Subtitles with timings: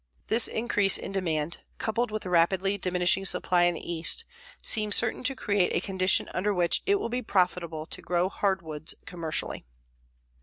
[0.29, 4.25] This increase in demand, coupled with the rapidly diminishing supply in the East,
[4.59, 8.95] seems certain to create a condition under which it will be profitable to grow hardwoods
[9.05, 9.63] commercially.